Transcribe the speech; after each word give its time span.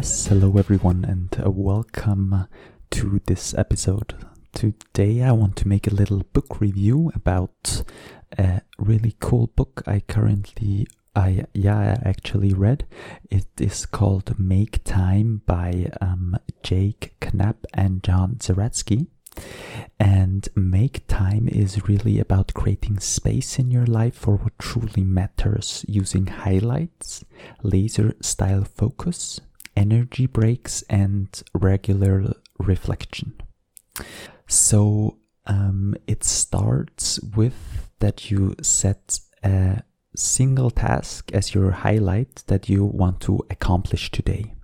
Yes, 0.00 0.28
hello 0.28 0.56
everyone, 0.56 1.04
and 1.04 1.28
uh, 1.44 1.50
welcome 1.50 2.48
to 2.90 3.20
this 3.26 3.52
episode. 3.52 4.14
Today, 4.54 5.22
I 5.22 5.32
want 5.32 5.56
to 5.56 5.68
make 5.68 5.86
a 5.86 5.94
little 5.94 6.22
book 6.32 6.58
review 6.58 7.12
about 7.14 7.82
a 8.38 8.62
really 8.78 9.14
cool 9.20 9.48
book 9.48 9.82
I 9.86 10.00
currently, 10.00 10.86
I 11.14 11.44
yeah, 11.52 11.76
I 12.02 12.08
actually 12.08 12.54
read. 12.54 12.86
It 13.30 13.48
is 13.60 13.84
called 13.84 14.38
Make 14.38 14.82
Time 14.84 15.42
by 15.44 15.90
um, 16.00 16.34
Jake 16.62 17.12
Knapp 17.34 17.66
and 17.74 18.02
John 18.02 18.36
Zeratsky. 18.36 19.06
And 19.98 20.48
make 20.56 21.06
time 21.08 21.46
is 21.46 21.86
really 21.88 22.18
about 22.18 22.54
creating 22.54 23.00
space 23.00 23.58
in 23.58 23.70
your 23.70 23.84
life 23.84 24.14
for 24.14 24.36
what 24.36 24.58
truly 24.58 25.04
matters 25.04 25.84
using 25.86 26.26
highlights, 26.26 27.22
laser 27.62 28.14
style 28.22 28.64
focus, 28.64 29.42
energy 29.76 30.26
breaks, 30.26 30.82
and 30.88 31.42
regular 31.54 32.34
reflection. 32.58 33.34
So 34.46 35.18
um, 35.46 35.94
it 36.06 36.24
starts 36.24 37.20
with 37.20 37.90
that 38.00 38.30
you 38.30 38.54
set 38.62 39.20
a 39.42 39.82
single 40.14 40.70
task 40.70 41.30
as 41.32 41.54
your 41.54 41.70
highlight 41.70 42.42
that 42.46 42.68
you 42.68 42.84
want 42.84 43.20
to 43.20 43.40
accomplish 43.50 44.10
today. 44.10 44.54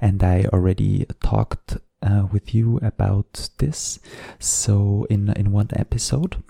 And 0.00 0.22
I 0.22 0.44
already 0.52 1.06
talked 1.22 1.78
uh, 2.02 2.26
with 2.30 2.54
you 2.54 2.78
about 2.82 3.48
this. 3.58 3.98
So 4.38 5.06
in 5.08 5.30
in 5.30 5.52
one 5.52 5.68
episode, 5.72 6.42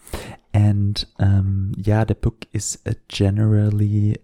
and 0.53 1.05
um, 1.19 1.73
yeah, 1.77 2.05
the 2.05 2.15
book 2.15 2.47
is 2.53 2.79
generally 3.09 4.17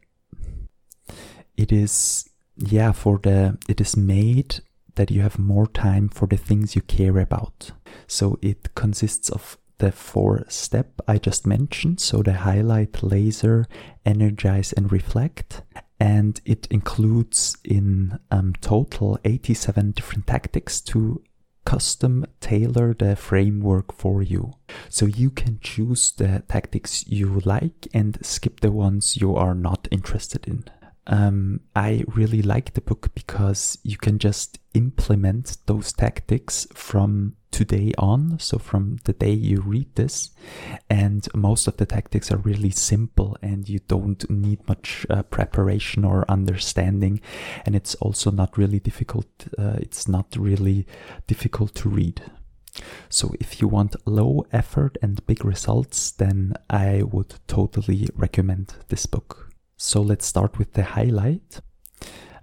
it 1.57 1.73
is 1.73 2.29
yeah 2.63 2.93
for 2.93 3.19
the 3.19 3.59
it 3.69 3.81
is 3.81 3.97
made 3.97 4.61
that 4.95 5.11
you 5.11 5.23
have 5.23 5.39
more 5.39 5.67
time 5.67 6.09
for 6.09 6.27
the 6.27 6.37
things 6.37 6.77
you 6.77 6.83
care 6.83 7.19
about. 7.19 7.71
So 8.07 8.39
it 8.43 8.75
consists 8.75 9.31
of 9.31 9.57
the 9.79 9.91
four 9.91 10.45
step 10.49 11.01
I 11.09 11.19
just 11.19 11.47
mentioned. 11.47 11.99
So 11.99 12.23
the 12.23 12.35
highlight, 12.35 13.03
laser, 13.03 13.67
energize, 14.05 14.73
and 14.73 14.93
reflect 14.93 15.63
and 16.03 16.41
it 16.45 16.67
includes 16.69 17.57
in 17.63 18.19
um, 18.33 18.55
total 18.61 19.21
87 19.25 19.93
different 19.93 20.27
tactics 20.27 20.81
to 20.81 21.23
custom 21.65 22.27
tailor 22.41 22.93
the 22.93 23.15
framework 23.15 23.93
for 23.93 24.21
you. 24.21 24.53
So 24.89 25.07
you 25.07 25.31
can 25.31 25.61
choose 25.61 26.11
the 26.11 26.43
tactics 26.49 27.07
you 27.07 27.41
like 27.45 27.87
and 27.95 28.19
skip 28.21 28.61
the 28.61 28.73
ones 28.73 29.17
you 29.17 29.37
are 29.37 29.55
not 29.55 29.87
interested 29.93 30.49
in. 30.49 30.65
Um, 31.07 31.61
I 31.75 32.05
really 32.15 32.43
like 32.43 32.75
the 32.75 32.81
book 32.81 33.11
because 33.15 33.79
you 33.83 33.97
can 33.97 34.19
just 34.19 34.59
implement 34.75 35.59
those 35.67 35.93
tactics 35.93 36.67
from 36.75 37.37
today 37.51 37.93
on, 37.99 38.39
so 38.39 38.59
from 38.59 38.99
the 39.05 39.13
day 39.13 39.33
you 39.33 39.61
read 39.61 39.95
this. 39.97 40.31
And 40.89 41.27
most 41.35 41.67
of 41.67 41.77
the 41.77 41.87
tactics 41.87 42.31
are 42.31 42.39
really 42.39 42.71
simple 42.71 43.37
and 43.43 43.69
you 43.69 43.81
don't 43.89 44.29
need 44.31 44.67
much 44.69 45.07
uh, 45.11 45.23
preparation 45.25 46.05
or 46.05 46.25
understanding. 46.29 47.21
And 47.67 47.75
it's 47.77 47.95
also 47.97 48.31
not 48.31 48.57
really 48.57 48.81
difficult, 48.81 49.27
uh, 49.59 49.77
it's 49.79 50.09
not 50.09 50.37
really 50.37 50.87
difficult 51.27 51.75
to 51.77 51.89
read. 51.89 52.23
So 53.11 53.35
if 53.39 53.61
you 53.61 53.69
want 53.69 53.97
low 54.07 54.47
effort 54.51 54.97
and 55.03 55.25
big 55.27 55.45
results, 55.45 56.11
then 56.13 56.55
I 56.71 57.03
would 57.03 57.35
totally 57.47 58.09
recommend 58.17 58.75
this 58.89 59.05
book. 59.05 59.52
So 59.85 60.01
let's 60.01 60.27
start 60.27 60.59
with 60.59 60.75
the 60.75 60.85
highlight. 60.85 61.61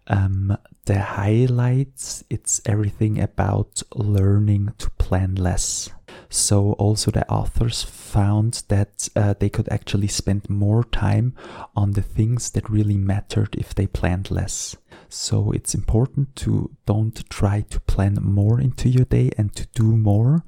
Um, 0.07 0.57
the 0.85 0.99
highlights, 0.99 2.21
it's 2.29 2.59
everything 2.65 3.17
about 3.21 3.81
learning 3.95 4.73
to 4.77 4.89
plan 4.99 5.35
less. 5.35 5.89
So 6.29 6.73
also 6.73 7.09
the 7.11 7.27
authors 7.27 7.83
found 7.83 8.63
that 8.67 9.09
uh, 9.15 9.33
they 9.39 9.49
could 9.49 9.67
actually 9.69 10.07
spend 10.07 10.49
more 10.49 10.83
time 10.83 11.33
on 11.75 11.91
the 11.93 12.03
things 12.03 12.51
that 12.51 12.69
really 12.69 12.97
mattered 12.97 13.55
if 13.55 13.73
they 13.73 13.87
planned 13.87 14.29
less. 14.29 14.77
So 15.09 15.51
it's 15.51 15.73
important 15.73 16.35
to 16.37 16.69
don't 16.85 17.27
try 17.31 17.61
to 17.61 17.79
plan 17.79 18.19
more 18.21 18.61
into 18.61 18.89
your 18.89 19.05
day 19.05 19.31
and 19.39 19.55
to 19.55 19.65
do 19.73 19.97
more, 19.97 20.43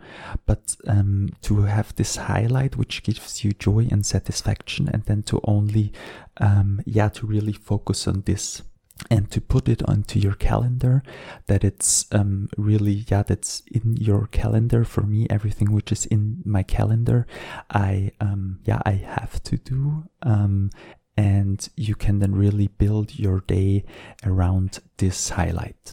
but 0.45 0.75
um, 0.87 1.29
to 1.41 1.63
have 1.63 1.95
this 1.95 2.15
highlight 2.15 2.77
which 2.77 3.01
gives 3.01 3.43
you 3.43 3.51
joy 3.53 3.87
and 3.89 4.05
satisfaction, 4.05 4.87
and 4.87 5.03
then 5.05 5.23
to 5.23 5.41
only, 5.45 5.91
um, 6.37 6.81
yeah, 6.85 7.09
to 7.09 7.25
really 7.25 7.53
focus 7.53 8.07
on 8.07 8.21
this 8.27 8.61
and 9.09 9.31
to 9.31 9.41
put 9.41 9.67
it 9.67 9.81
onto 9.87 10.19
your 10.19 10.33
calendar 10.33 11.01
that 11.47 11.63
it's 11.63 12.05
um, 12.11 12.49
really 12.57 13.05
yeah 13.09 13.23
that's 13.23 13.61
in 13.71 13.97
your 13.97 14.27
calendar 14.27 14.83
for 14.83 15.01
me 15.01 15.27
everything 15.29 15.71
which 15.71 15.91
is 15.91 16.05
in 16.05 16.41
my 16.45 16.63
calendar 16.63 17.25
i 17.71 18.11
um, 18.19 18.59
yeah 18.63 18.81
i 18.85 18.91
have 18.91 19.41
to 19.43 19.57
do 19.57 20.03
um, 20.21 20.69
and 21.17 21.69
you 21.75 21.95
can 21.95 22.19
then 22.19 22.33
really 22.33 22.67
build 22.67 23.19
your 23.19 23.41
day 23.41 23.83
around 24.25 24.79
this 24.97 25.29
highlight. 25.29 25.91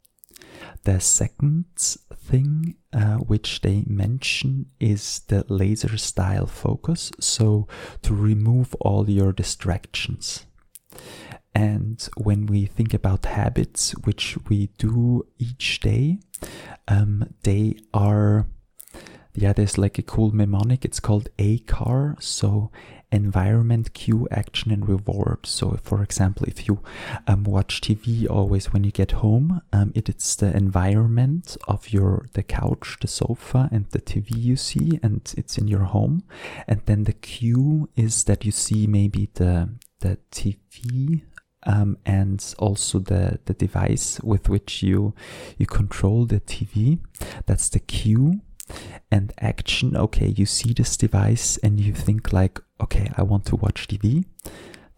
The 0.84 1.00
second 1.00 1.66
thing 2.14 2.76
uh, 2.92 3.16
which 3.16 3.60
they 3.60 3.84
mention 3.86 4.66
is 4.80 5.20
the 5.28 5.44
laser 5.48 5.96
style 5.96 6.46
focus, 6.46 7.12
so 7.20 7.66
to 8.02 8.14
remove 8.14 8.74
all 8.80 9.08
your 9.08 9.32
distractions. 9.32 10.46
And 11.58 12.08
when 12.16 12.46
we 12.46 12.66
think 12.66 12.94
about 12.94 13.26
habits, 13.26 13.90
which 14.04 14.38
we 14.48 14.68
do 14.78 15.26
each 15.40 15.80
day, 15.80 16.20
um, 16.86 17.34
they 17.42 17.74
are, 17.92 18.46
yeah, 19.34 19.52
there's 19.52 19.76
like 19.76 19.98
a 19.98 20.02
cool 20.02 20.30
mnemonic. 20.30 20.84
It's 20.84 21.00
called 21.00 21.28
ACAR. 21.36 22.22
So 22.22 22.70
environment, 23.10 23.92
cue, 23.92 24.28
action, 24.30 24.70
and 24.70 24.88
reward. 24.88 25.46
So, 25.46 25.76
for 25.82 26.00
example, 26.00 26.46
if 26.46 26.68
you 26.68 26.78
um, 27.26 27.42
watch 27.42 27.80
TV 27.80 28.30
always 28.30 28.72
when 28.72 28.84
you 28.84 28.92
get 28.92 29.10
home, 29.10 29.60
um, 29.72 29.90
it, 29.96 30.08
it's 30.08 30.36
the 30.36 30.56
environment 30.56 31.56
of 31.66 31.92
your 31.92 32.28
the 32.34 32.44
couch, 32.44 32.98
the 33.00 33.08
sofa, 33.08 33.68
and 33.72 33.86
the 33.90 34.00
TV 34.00 34.28
you 34.30 34.54
see, 34.54 35.00
and 35.02 35.34
it's 35.36 35.58
in 35.58 35.66
your 35.66 35.86
home. 35.96 36.22
And 36.68 36.82
then 36.86 37.02
the 37.02 37.14
cue 37.14 37.88
is 37.96 38.22
that 38.24 38.44
you 38.44 38.52
see 38.52 38.86
maybe 38.86 39.30
the 39.34 39.70
the 40.00 40.18
TV 40.30 41.22
um, 41.68 41.98
and 42.04 42.54
also 42.58 42.98
the, 42.98 43.38
the 43.44 43.54
device 43.54 44.18
with 44.24 44.48
which 44.48 44.82
you 44.82 45.14
you 45.58 45.66
control 45.66 46.24
the 46.24 46.40
TV. 46.40 46.98
That's 47.46 47.68
the 47.68 47.78
cue 47.78 48.40
and 49.10 49.32
action 49.38 49.96
okay 49.96 50.26
you 50.26 50.44
see 50.44 50.74
this 50.74 50.94
device 50.96 51.56
and 51.62 51.80
you 51.80 51.94
think 51.94 52.34
like 52.34 52.60
okay 52.82 53.10
i 53.16 53.22
want 53.22 53.46
to 53.46 53.56
watch 53.56 53.88
tv 53.88 54.26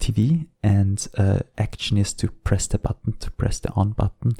tv 0.00 0.48
and 0.60 1.06
uh, 1.16 1.38
action 1.56 1.96
is 1.96 2.12
to 2.12 2.28
press 2.28 2.66
the 2.66 2.78
button 2.78 3.12
to 3.20 3.30
press 3.30 3.60
the 3.60 3.70
on 3.74 3.90
button 3.90 4.32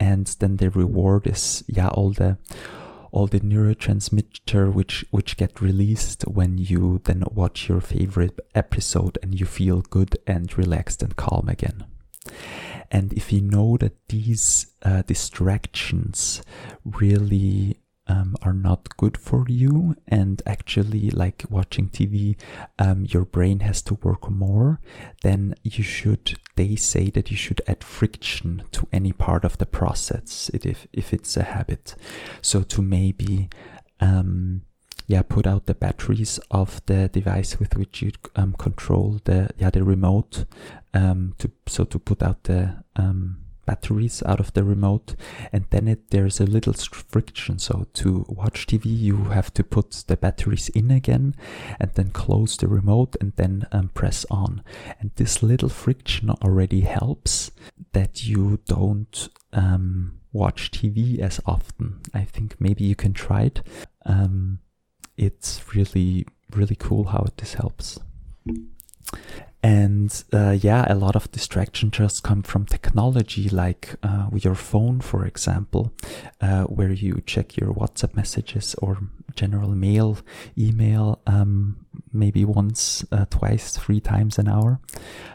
and 0.00 0.26
then 0.38 0.56
the 0.56 0.70
reward 0.70 1.26
is 1.26 1.62
yeah 1.66 1.88
all 1.88 2.10
the 2.10 2.38
all 3.12 3.26
the 3.26 3.40
neurotransmitter 3.40 4.72
which 4.72 5.04
which 5.10 5.36
get 5.36 5.60
released 5.60 6.22
when 6.22 6.58
you 6.58 7.00
then 7.04 7.22
watch 7.30 7.68
your 7.68 7.80
favorite 7.80 8.38
episode 8.54 9.18
and 9.22 9.38
you 9.38 9.46
feel 9.46 9.80
good 9.82 10.16
and 10.26 10.56
relaxed 10.56 11.02
and 11.02 11.16
calm 11.16 11.48
again. 11.48 11.84
And 12.90 13.12
if 13.12 13.32
you 13.32 13.40
know 13.40 13.76
that 13.78 14.08
these 14.08 14.66
uh, 14.82 15.02
distractions 15.02 16.42
really 16.84 17.78
um, 18.08 18.36
are 18.42 18.52
not 18.52 18.96
good 18.96 19.16
for 19.16 19.44
you 19.48 19.94
and 20.06 20.42
actually 20.46 21.10
like 21.10 21.44
watching 21.50 21.88
tv 21.88 22.36
um, 22.78 23.06
your 23.08 23.24
brain 23.24 23.60
has 23.60 23.82
to 23.82 23.94
work 23.94 24.30
more 24.30 24.80
then 25.22 25.54
you 25.62 25.82
should 25.82 26.38
they 26.58 26.74
say 26.74 27.08
that 27.10 27.30
you 27.30 27.36
should 27.36 27.62
add 27.68 27.84
friction 27.84 28.64
to 28.72 28.88
any 28.92 29.12
part 29.12 29.44
of 29.44 29.58
the 29.58 29.66
process 29.66 30.50
if, 30.52 30.88
if 30.92 31.14
it's 31.14 31.36
a 31.36 31.44
habit. 31.44 31.94
So 32.42 32.62
to 32.62 32.82
maybe 32.82 33.48
um, 34.00 34.62
yeah 35.06 35.22
put 35.22 35.46
out 35.46 35.66
the 35.66 35.74
batteries 35.74 36.40
of 36.50 36.84
the 36.86 37.08
device 37.08 37.60
with 37.60 37.76
which 37.76 38.02
you 38.02 38.10
um, 38.34 38.54
control 38.54 39.20
the 39.24 39.50
yeah 39.56 39.70
the 39.70 39.84
remote 39.84 40.44
um, 40.94 41.34
to 41.38 41.50
so 41.66 41.84
to 41.84 41.98
put 41.98 42.22
out 42.22 42.42
the 42.44 42.82
um, 42.96 43.38
batteries 43.68 44.22
out 44.24 44.40
of 44.40 44.52
the 44.54 44.64
remote 44.64 45.14
and 45.52 45.66
then 45.68 45.86
it, 45.88 46.10
there's 46.10 46.40
a 46.40 46.46
little 46.56 46.72
friction. 46.72 47.58
So 47.58 47.86
to 48.00 48.24
watch 48.28 48.66
tv 48.66 48.84
you 48.86 49.16
have 49.36 49.52
to 49.54 49.62
put 49.62 49.90
the 50.06 50.16
batteries 50.16 50.70
in 50.70 50.90
again 50.90 51.34
and 51.78 51.90
then 51.92 52.10
close 52.10 52.56
the 52.56 52.68
remote 52.68 53.14
and 53.20 53.32
then 53.36 53.66
um, 53.70 53.88
press 54.00 54.24
on. 54.30 54.62
And 55.00 55.10
this 55.16 55.42
little 55.42 55.68
friction 55.68 56.30
already 56.30 56.80
helps 56.80 57.50
that 57.92 58.26
you 58.26 58.60
don't 58.66 59.28
um, 59.52 60.20
watch 60.32 60.70
tv 60.70 61.18
as 61.18 61.40
often. 61.44 62.00
I 62.14 62.24
think 62.24 62.58
maybe 62.58 62.84
you 62.84 62.96
can 62.96 63.12
try 63.12 63.42
it. 63.42 63.62
Um, 64.06 64.60
it's 65.16 65.74
really 65.74 66.26
really 66.56 66.76
cool 66.76 67.04
how 67.12 67.26
this 67.36 67.54
helps 67.54 67.98
And 69.62 70.24
uh, 70.32 70.56
yeah, 70.60 70.84
a 70.88 70.94
lot 70.94 71.16
of 71.16 71.30
distraction 71.32 71.90
just 71.90 72.22
come 72.22 72.42
from 72.42 72.64
technology, 72.64 73.48
like 73.48 73.96
uh, 74.02 74.28
your 74.32 74.54
phone, 74.54 75.00
for 75.00 75.26
example, 75.26 75.92
uh, 76.40 76.64
where 76.64 76.92
you 76.92 77.22
check 77.26 77.56
your 77.56 77.74
WhatsApp 77.74 78.14
messages 78.14 78.76
or 78.76 78.98
general 79.34 79.70
mail, 79.70 80.18
email, 80.56 81.20
um, 81.26 81.84
maybe 82.12 82.44
once, 82.44 83.04
uh, 83.10 83.24
twice, 83.30 83.76
three 83.76 84.00
times 84.00 84.38
an 84.38 84.48
hour. 84.48 84.80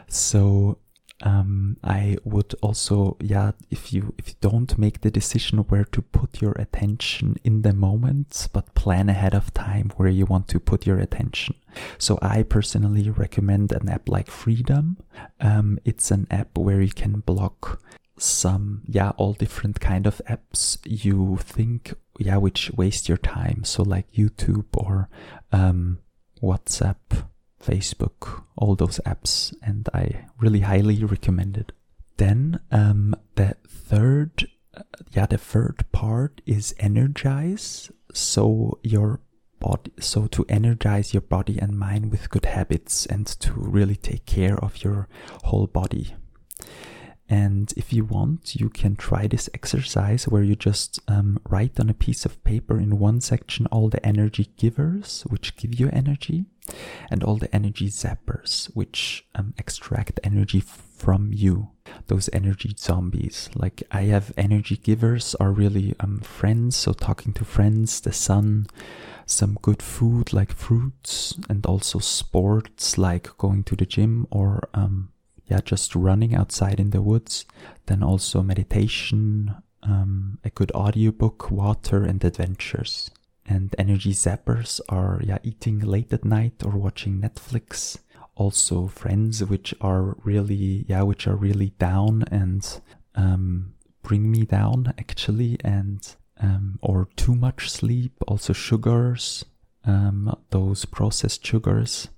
So 0.08 0.78
um, 1.24 1.78
I 1.82 2.18
would 2.22 2.54
also, 2.60 3.16
yeah, 3.18 3.52
if 3.70 3.94
you 3.94 4.14
if 4.18 4.28
you 4.28 4.34
don't 4.42 4.76
make 4.78 5.00
the 5.00 5.10
decision 5.10 5.60
where 5.60 5.84
to 5.84 6.02
put 6.02 6.42
your 6.42 6.52
attention 6.52 7.36
in 7.42 7.62
the 7.62 7.72
moment, 7.72 8.48
but 8.52 8.74
plan 8.74 9.08
ahead 9.08 9.34
of 9.34 9.52
time 9.54 9.90
where 9.96 10.10
you 10.10 10.26
want 10.26 10.48
to 10.48 10.60
put 10.60 10.86
your 10.86 10.98
attention. 10.98 11.54
So 11.96 12.18
I 12.20 12.42
personally 12.42 13.08
recommend 13.08 13.72
an 13.72 13.88
app 13.88 14.06
like 14.08 14.30
Freedom. 14.30 14.98
Um, 15.40 15.78
it's 15.86 16.10
an 16.10 16.26
app 16.30 16.58
where 16.58 16.82
you 16.82 16.92
can 16.92 17.20
block 17.20 17.80
some, 18.18 18.82
yeah, 18.86 19.10
all 19.16 19.32
different 19.32 19.80
kind 19.80 20.06
of 20.06 20.20
apps 20.28 20.78
you 20.84 21.38
think, 21.40 21.94
yeah, 22.18 22.36
which 22.36 22.70
waste 22.76 23.08
your 23.08 23.18
time. 23.18 23.64
So 23.64 23.82
like 23.82 24.12
YouTube 24.12 24.66
or 24.74 25.08
um, 25.52 25.98
WhatsApp 26.42 27.24
Facebook, 27.64 28.44
all 28.56 28.74
those 28.74 29.00
apps, 29.06 29.54
and 29.62 29.88
I 29.94 30.26
really 30.38 30.60
highly 30.60 31.02
recommend 31.04 31.56
it. 31.56 31.72
Then 32.16 32.60
um, 32.70 33.16
the 33.34 33.56
third, 33.66 34.46
uh, 34.76 34.82
yeah, 35.12 35.26
the 35.26 35.38
third 35.38 35.84
part 35.92 36.40
is 36.46 36.74
energize. 36.78 37.90
So 38.12 38.78
your 38.82 39.20
body, 39.58 39.92
so 39.98 40.26
to 40.28 40.44
energize 40.48 41.14
your 41.14 41.22
body 41.22 41.58
and 41.58 41.78
mind 41.78 42.10
with 42.10 42.30
good 42.30 42.44
habits, 42.44 43.06
and 43.06 43.26
to 43.26 43.52
really 43.56 43.96
take 43.96 44.26
care 44.26 44.58
of 44.62 44.84
your 44.84 45.08
whole 45.44 45.66
body. 45.66 46.14
And 47.34 47.74
if 47.76 47.92
you 47.92 48.04
want, 48.04 48.54
you 48.54 48.68
can 48.68 48.94
try 48.94 49.26
this 49.26 49.50
exercise 49.52 50.28
where 50.28 50.44
you 50.44 50.54
just 50.54 51.00
um, 51.08 51.40
write 51.48 51.80
on 51.80 51.90
a 51.90 52.00
piece 52.06 52.24
of 52.24 52.42
paper 52.44 52.78
in 52.78 53.00
one 53.00 53.20
section 53.20 53.66
all 53.72 53.88
the 53.88 54.06
energy 54.06 54.50
givers, 54.56 55.22
which 55.22 55.56
give 55.56 55.74
you 55.74 55.90
energy, 55.92 56.44
and 57.10 57.24
all 57.24 57.36
the 57.36 57.52
energy 57.52 57.88
zappers, 57.88 58.66
which 58.76 59.26
um, 59.34 59.52
extract 59.58 60.20
energy 60.22 60.60
from 60.60 61.30
you. 61.32 61.70
Those 62.06 62.30
energy 62.32 62.72
zombies. 62.78 63.50
Like 63.56 63.82
I 63.90 64.02
have 64.02 64.32
energy 64.36 64.76
givers 64.76 65.34
are 65.40 65.50
really 65.50 65.96
um, 65.98 66.20
friends, 66.20 66.76
so 66.76 66.92
talking 66.92 67.32
to 67.32 67.44
friends, 67.44 68.00
the 68.00 68.12
sun, 68.12 68.68
some 69.26 69.58
good 69.60 69.82
food 69.82 70.32
like 70.32 70.52
fruits, 70.52 71.36
and 71.48 71.66
also 71.66 71.98
sports 71.98 72.96
like 72.96 73.36
going 73.38 73.64
to 73.64 73.74
the 73.74 73.86
gym 73.86 74.28
or 74.30 74.68
um, 74.72 75.08
yeah, 75.46 75.60
just 75.64 75.94
running 75.94 76.34
outside 76.34 76.80
in 76.80 76.90
the 76.90 77.02
woods. 77.02 77.44
Then 77.86 78.02
also 78.02 78.42
meditation, 78.42 79.54
um, 79.82 80.38
a 80.44 80.50
good 80.50 80.72
audiobook, 80.72 81.50
water, 81.50 82.02
and 82.04 82.24
adventures. 82.24 83.10
And 83.46 83.74
energy 83.78 84.12
zappers 84.12 84.80
are 84.88 85.20
yeah, 85.22 85.38
eating 85.42 85.80
late 85.80 86.12
at 86.12 86.24
night 86.24 86.62
or 86.64 86.70
watching 86.70 87.20
Netflix. 87.20 87.98
Also 88.36 88.88
friends 88.88 89.44
which 89.44 89.74
are 89.80 90.16
really 90.24 90.84
yeah, 90.88 91.02
which 91.02 91.28
are 91.28 91.36
really 91.36 91.70
down 91.78 92.24
and 92.30 92.80
um, 93.14 93.74
bring 94.02 94.30
me 94.30 94.44
down 94.44 94.92
actually, 94.98 95.58
and 95.62 96.16
um, 96.40 96.78
or 96.82 97.08
too 97.16 97.34
much 97.34 97.70
sleep. 97.70 98.12
Also 98.26 98.52
sugars, 98.52 99.44
um, 99.84 100.34
those 100.50 100.84
processed 100.86 101.46
sugars 101.46 102.08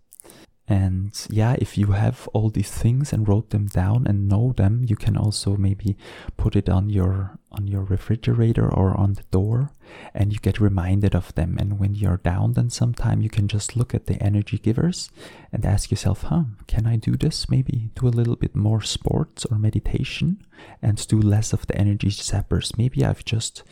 and 0.69 1.27
yeah, 1.31 1.55
if 1.59 1.79
you 1.79 1.93
have 1.93 2.29
all 2.33 2.51
these 2.51 2.71
things 2.71 3.13
and 3.13 3.29
wrote 3.29 3.51
them 3.51 3.67
down 3.67 4.05
and 4.07 4.29
know 4.29 4.53
them, 4.57 4.85
you 4.89 4.97
can 4.97 5.17
also 5.17 5.57
maybe 5.57 5.97
put 6.37 6.57
it 6.57 6.69
on 6.69 6.91
your 6.91 7.39
on 7.53 7.69
your 7.69 7.85
refrigerator 7.85 8.69
or 8.69 8.95
on 8.99 9.15
the 9.15 9.23
door 9.31 9.71
and 10.13 10.33
you 10.33 10.41
get 10.41 10.61
reminded 10.61 11.15
of 11.15 11.33
them. 11.37 11.57
And 11.61 11.79
when 11.79 11.95
you're 11.95 12.17
down 12.17 12.55
then 12.55 12.69
sometime 12.69 13.23
you 13.23 13.31
can 13.31 13.47
just 13.47 13.77
look 13.77 13.95
at 13.95 14.07
the 14.07 14.21
energy 14.21 14.59
givers 14.59 15.09
and 15.53 15.65
ask 15.65 15.91
yourself, 15.91 16.23
huh, 16.23 16.45
can 16.67 16.85
I 16.87 16.97
do 16.97 17.17
this? 17.17 17.49
Maybe 17.49 17.91
do 17.95 18.09
a 18.09 18.11
little 18.19 18.37
bit 18.37 18.57
more 18.57 18.83
sports 18.83 19.45
or 19.45 19.59
meditation 19.59 20.45
and 20.83 21.07
do 21.07 21.21
less 21.21 21.53
of 21.53 21.67
the 21.69 21.79
energy 21.79 22.09
zappers. 22.09 22.77
Maybe 22.77 23.05
I've 23.05 23.25
just 23.25 23.63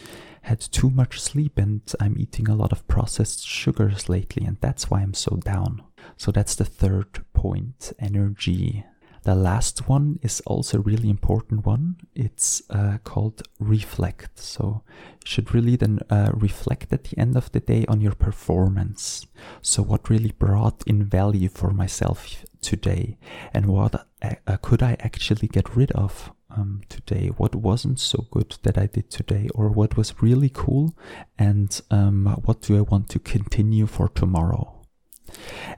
had 0.43 0.61
too 0.61 0.91
much 0.91 1.20
sleep 1.20 1.58
and 1.58 1.81
I'm 1.99 2.17
eating 2.19 2.49
a 2.49 2.55
lot 2.55 2.70
of 2.70 2.87
processed 2.87 3.44
sugars 3.44 4.08
lately 4.08 4.46
and 4.46 4.58
that's 4.61 4.91
why 4.91 5.00
I'm 5.00 5.14
so 5.14 5.37
down. 5.37 5.82
So 6.16 6.32
that's 6.32 6.54
the 6.54 6.64
third 6.64 7.24
point 7.32 7.92
energy. 7.98 8.84
The 9.24 9.34
last 9.34 9.88
one 9.88 10.18
is 10.20 10.42
also 10.44 10.76
a 10.76 10.82
really 10.82 11.08
important 11.08 11.64
one. 11.64 11.96
It's 12.14 12.62
uh, 12.68 12.98
called 13.04 13.42
reflect. 13.58 14.38
So 14.38 14.82
you 15.22 15.26
should 15.26 15.54
really 15.54 15.76
then 15.76 16.00
uh, 16.10 16.30
reflect 16.34 16.92
at 16.92 17.04
the 17.04 17.18
end 17.18 17.34
of 17.34 17.50
the 17.52 17.60
day 17.60 17.86
on 17.88 18.02
your 18.02 18.14
performance. 18.14 19.26
So 19.62 19.82
what 19.82 20.10
really 20.10 20.32
brought 20.32 20.82
in 20.86 21.04
value 21.04 21.48
for 21.48 21.70
myself 21.70 22.44
today, 22.60 23.16
and 23.54 23.64
what 23.66 24.06
uh, 24.22 24.56
could 24.60 24.82
I 24.82 24.98
actually 25.00 25.48
get 25.48 25.74
rid 25.74 25.90
of 25.92 26.30
um, 26.50 26.82
today? 26.90 27.28
What 27.28 27.54
wasn't 27.54 28.00
so 28.00 28.26
good 28.30 28.58
that 28.62 28.76
I 28.76 28.86
did 28.86 29.10
today, 29.10 29.48
or 29.54 29.70
what 29.70 29.96
was 29.96 30.22
really 30.22 30.50
cool, 30.52 30.94
and 31.38 31.80
um, 31.90 32.26
what 32.44 32.60
do 32.60 32.76
I 32.76 32.82
want 32.82 33.08
to 33.10 33.18
continue 33.18 33.86
for 33.86 34.08
tomorrow? 34.08 34.73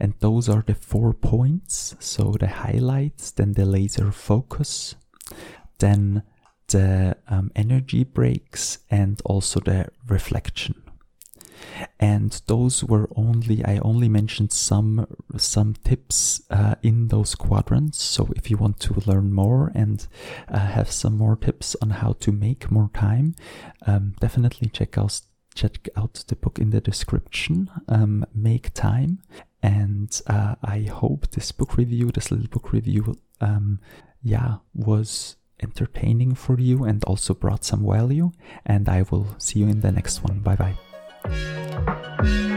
And 0.00 0.14
those 0.20 0.48
are 0.48 0.62
the 0.66 0.74
four 0.74 1.12
points. 1.12 1.96
So 1.98 2.34
the 2.38 2.48
highlights, 2.48 3.30
then 3.30 3.52
the 3.52 3.64
laser 3.64 4.12
focus, 4.12 4.94
then 5.78 6.22
the 6.68 7.16
um, 7.28 7.52
energy 7.54 8.04
breaks, 8.04 8.78
and 8.90 9.20
also 9.24 9.60
the 9.60 9.88
reflection. 10.08 10.82
And 11.98 12.40
those 12.46 12.84
were 12.84 13.08
only 13.16 13.64
I 13.64 13.78
only 13.78 14.08
mentioned 14.08 14.52
some 14.52 15.06
some 15.36 15.74
tips 15.84 16.42
uh, 16.50 16.74
in 16.82 17.08
those 17.08 17.34
quadrants. 17.34 18.02
So 18.02 18.28
if 18.36 18.50
you 18.50 18.56
want 18.56 18.80
to 18.80 19.02
learn 19.06 19.32
more 19.32 19.72
and 19.74 20.06
uh, 20.48 20.58
have 20.58 20.90
some 20.90 21.16
more 21.16 21.36
tips 21.36 21.76
on 21.80 21.90
how 21.90 22.12
to 22.20 22.32
make 22.32 22.70
more 22.70 22.90
time, 22.92 23.34
um, 23.86 24.14
definitely 24.20 24.68
check 24.68 24.98
out 24.98 25.20
check 25.54 25.88
out 25.96 26.24
the 26.28 26.36
book 26.36 26.58
in 26.58 26.70
the 26.70 26.80
description. 26.80 27.70
Um, 27.88 28.26
make 28.34 28.74
time, 28.74 29.22
and 29.62 30.20
uh, 30.26 30.56
I 30.62 30.82
hope 30.82 31.30
this 31.30 31.52
book 31.52 31.76
review, 31.76 32.10
this 32.10 32.30
little 32.30 32.48
book 32.48 32.72
review, 32.72 33.16
um, 33.40 33.80
yeah, 34.22 34.56
was 34.74 35.36
entertaining 35.62 36.34
for 36.34 36.58
you 36.60 36.84
and 36.84 37.02
also 37.04 37.34
brought 37.34 37.64
some 37.64 37.86
value. 37.86 38.32
And 38.64 38.88
I 38.88 39.02
will 39.10 39.34
see 39.38 39.60
you 39.60 39.68
in 39.68 39.80
the 39.80 39.92
next 39.92 40.22
one. 40.22 40.40
Bye 40.40 40.56
bye. 40.56 42.52